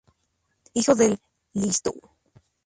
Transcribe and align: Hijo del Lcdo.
Hijo 0.73 0.95
del 0.95 1.19
Lcdo. 1.53 1.93